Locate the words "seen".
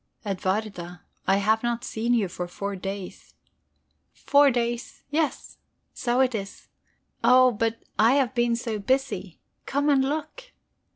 1.83-2.15